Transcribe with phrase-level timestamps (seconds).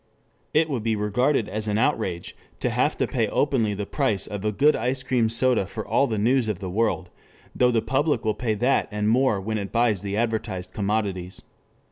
[0.51, 4.43] It would be regarded as an outrage to have to pay openly the price of
[4.43, 7.11] a good ice cream soda for all the news of the world,
[7.53, 11.43] though the public will pay that and more when it buys the advertised commodities.